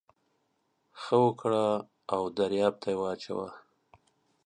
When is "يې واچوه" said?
2.93-3.47